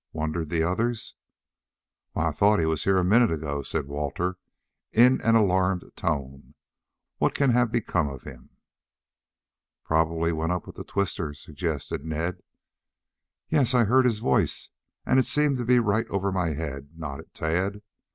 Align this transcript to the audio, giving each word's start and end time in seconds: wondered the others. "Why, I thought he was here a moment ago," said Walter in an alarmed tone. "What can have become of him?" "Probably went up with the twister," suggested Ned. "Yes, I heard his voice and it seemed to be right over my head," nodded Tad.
wondered 0.13 0.49
the 0.49 0.63
others. 0.63 1.13
"Why, 2.13 2.29
I 2.29 2.31
thought 2.31 2.57
he 2.57 2.65
was 2.65 2.85
here 2.85 2.97
a 2.97 3.03
moment 3.03 3.31
ago," 3.33 3.61
said 3.61 3.85
Walter 3.85 4.39
in 4.91 5.21
an 5.21 5.35
alarmed 5.35 5.83
tone. 5.95 6.55
"What 7.19 7.35
can 7.35 7.51
have 7.51 7.71
become 7.71 8.09
of 8.09 8.23
him?" 8.23 8.49
"Probably 9.85 10.31
went 10.31 10.53
up 10.53 10.65
with 10.65 10.77
the 10.77 10.83
twister," 10.83 11.35
suggested 11.35 12.03
Ned. 12.03 12.41
"Yes, 13.49 13.75
I 13.75 13.83
heard 13.83 14.05
his 14.05 14.17
voice 14.17 14.71
and 15.05 15.19
it 15.19 15.27
seemed 15.27 15.57
to 15.57 15.65
be 15.65 15.77
right 15.77 16.07
over 16.07 16.31
my 16.31 16.53
head," 16.53 16.89
nodded 16.97 17.35
Tad. 17.35 17.83